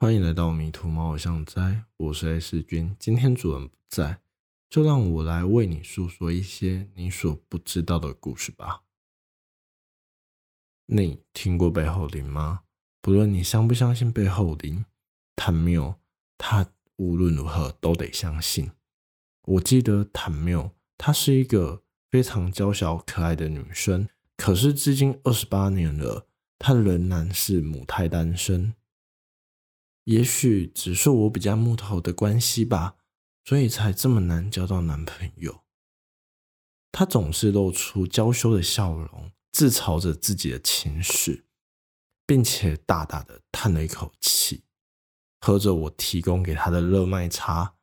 [0.00, 2.94] 欢迎来到迷途猫偶像斋，我是 S 君。
[3.00, 4.20] 今天主人不在，
[4.70, 8.84] 就让我来为你诉说一些你所不知道的故事吧。
[10.86, 12.60] 你听过背后灵吗？
[13.02, 14.84] 不论你相不相信背后灵，
[15.34, 15.98] 谭缪
[16.38, 18.70] 他无论如何都得相信。
[19.46, 28.74] 我记得谭缪她是一个非常娇小可爱的女生，可是至今二十八年了，她仍然是母胎单身。
[30.08, 32.96] 也许只是我比较木头的关系吧，
[33.44, 35.62] 所以才这么难交到男朋友。
[36.90, 41.44] 他总是露出娇羞的笑容，自嘲着自己的情绪，
[42.26, 44.62] 并且大大的叹了一口气，
[45.42, 47.74] 喝着我提供给他的热麦茶。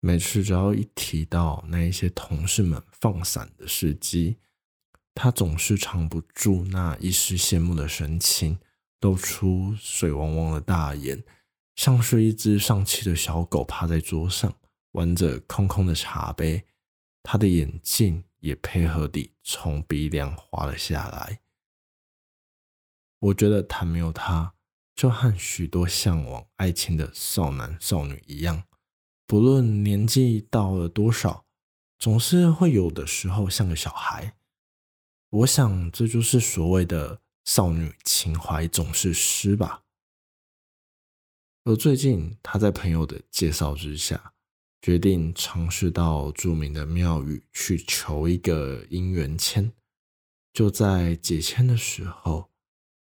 [0.00, 4.38] 每次只要一提到那一些同事们放闪的事迹，
[5.14, 8.58] 他总是藏不住那一丝羡慕的神情，
[9.02, 11.22] 露出水汪汪的大眼。
[11.80, 14.54] 像是一只丧气的小狗趴在桌上
[14.90, 16.66] 玩着空空的茶杯，
[17.22, 21.40] 他的眼镜也配合地从鼻梁滑了下来。
[23.20, 24.52] 我觉得他没有他
[24.94, 28.64] 就和许多向往爱情的少男少女一样，
[29.26, 31.46] 不论年纪到了多少，
[31.98, 34.36] 总是会有的时候像个小孩。
[35.30, 39.84] 我想这就是所谓的少女情怀总是诗吧。
[41.64, 44.32] 而最近，他在朋友的介绍之下，
[44.80, 49.72] 决定尝试到著名的庙宇去求一个姻缘签。
[50.54, 52.50] 就在解签的时候，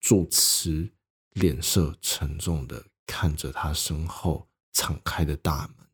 [0.00, 0.94] 住持
[1.32, 5.86] 脸色沉重的看着他身后敞开的大门，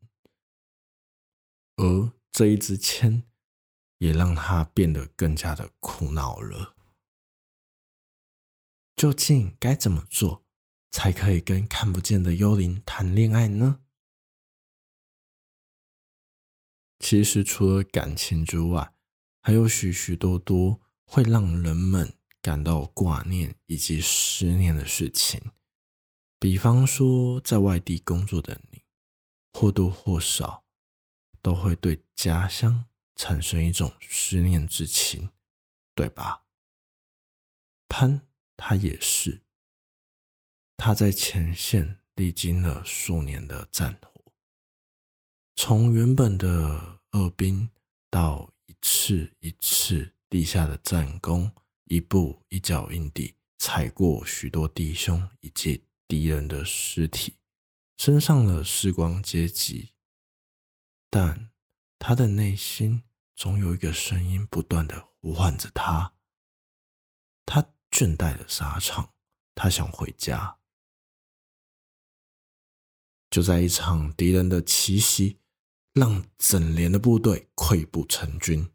[1.77, 3.25] 而这一支签
[3.99, 6.77] 也让他变得更加的苦恼了。
[8.95, 10.44] 究竟该怎么做？
[10.95, 13.81] 才可以跟看不见的幽灵谈恋爱呢？
[17.01, 18.95] 其实除了感情之外，
[19.42, 25.51] 还有许许多多会让人们感到挂念以及思念的事情。
[26.39, 28.85] 比方说，在外地工作的你，
[29.52, 30.64] 或多或少
[31.42, 32.85] 都会对家乡
[33.17, 35.30] 产生一种思念之情，
[35.96, 36.45] 对吧？
[37.89, 39.44] 潘他也是。
[40.86, 44.22] 他在前线历经了数年的战火，
[45.56, 47.70] 从原本的二兵
[48.11, 51.50] 到一次一次地下的战功，
[51.84, 57.39] 一步一脚印地踩过许多弟兄以及敌人的尸体，
[57.96, 59.95] 升上了士官阶级。
[61.08, 61.48] 但
[61.98, 63.02] 他的内心
[63.34, 66.12] 总有一个声音不断的呼唤着他，
[67.46, 69.14] 他倦怠了沙场，
[69.55, 70.58] 他想回家。
[73.34, 75.39] 就在一场敌人的奇袭，
[75.92, 78.68] 让整连的部队溃不成军，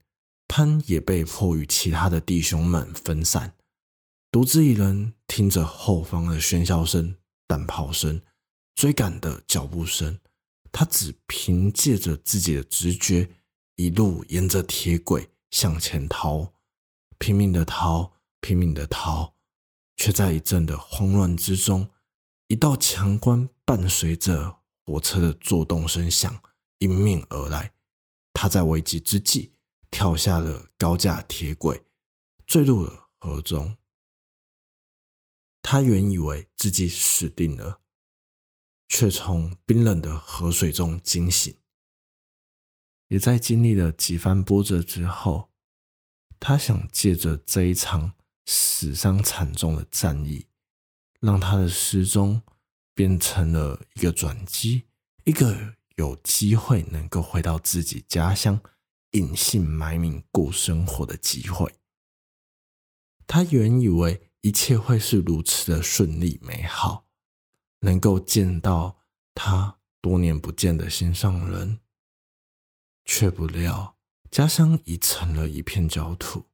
[0.50, 3.56] 潘也被迫与其他的弟兄们分散，
[4.30, 7.16] 独自一人听着后方的喧嚣声、
[7.48, 8.22] 弹炮声、
[8.76, 10.20] 追赶的脚步声，
[10.74, 13.30] 他只凭借着自己的直觉，
[13.78, 16.52] 一路沿着铁轨向前逃，
[17.18, 19.36] 拼命的逃，拼命的逃，
[19.96, 21.90] 却在一阵的慌乱之中。
[22.50, 26.42] 一道强关伴随着火车的作动声响
[26.80, 27.72] 迎面而来，
[28.34, 29.54] 他在危急之际
[29.92, 31.86] 跳下了高架铁轨，
[32.48, 33.78] 坠入了河中。
[35.62, 37.82] 他原以为自己死定了，
[38.88, 41.56] 却从冰冷的河水中惊醒。
[43.10, 45.52] 也在经历了几番波折之后，
[46.40, 48.16] 他想借着这一场
[48.48, 50.48] 死伤惨重的战役。
[51.20, 52.42] 让他的失踪
[53.00, 54.84] 变成了一个转机，
[55.24, 58.60] 一个有机会能够回到自己家乡
[59.12, 61.74] 隐姓埋名过生活的机会。
[63.26, 67.06] 他原以为一切会是如此的顺利美好，
[67.80, 69.00] 能够见到
[69.34, 71.80] 他多年不见的心上人，
[73.06, 73.96] 却不料
[74.30, 76.48] 家乡已成了一片焦土。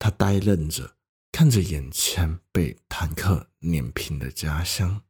[0.00, 0.96] 他呆愣着。
[1.40, 5.06] 看着眼前被坦克碾平的家乡，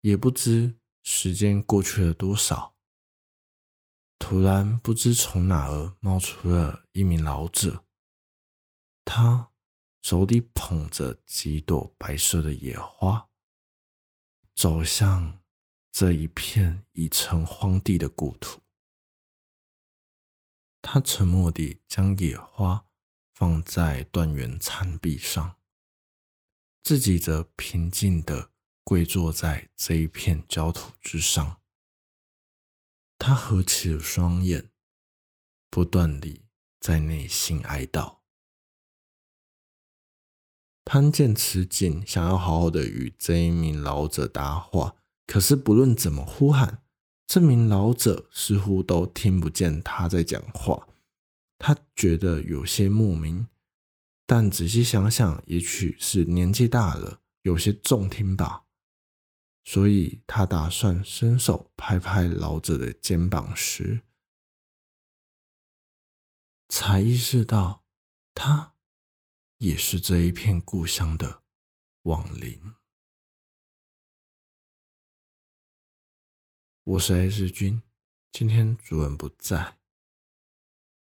[0.00, 2.74] 也不知时间过去了多少。
[4.18, 7.84] 突然，不知从哪儿冒出了一名老者，
[9.04, 9.52] 他
[10.00, 13.28] 手里捧着几朵白色的野花，
[14.54, 15.42] 走向
[15.92, 18.62] 这一片已成荒地的故土。
[20.80, 22.86] 他沉默地将野花。
[23.34, 25.56] 放在断垣残壁上，
[26.84, 28.50] 自己则平静地
[28.84, 31.60] 跪坐在这一片焦土之上。
[33.18, 34.70] 他合起了双眼，
[35.68, 36.44] 不断地
[36.78, 38.18] 在内心哀悼。
[40.84, 44.94] 潘见此景，想要好好的与这一名老者搭话，
[45.26, 46.82] 可是不论怎么呼喊，
[47.26, 50.86] 这名老者似乎都听不见他在讲话。
[51.58, 53.48] 他觉得有些莫名，
[54.26, 58.66] 但仔细想想，也许是年纪大了，有些重听吧。
[59.64, 64.02] 所以他打算伸手拍拍老者的肩膀时，
[66.68, 67.82] 才意识到
[68.34, 68.74] 他
[69.56, 71.42] 也是这一片故乡的
[72.02, 72.74] 亡灵。
[76.82, 77.80] 我是 S 君，
[78.30, 79.78] 今天主人不在，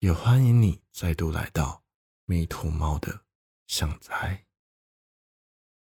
[0.00, 1.82] 也欢迎你再度来到
[2.24, 3.20] 迷途猫的
[3.66, 4.46] 巷宅。